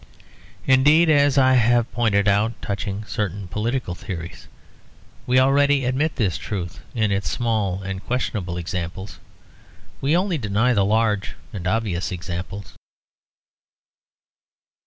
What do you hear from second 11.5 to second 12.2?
and obvious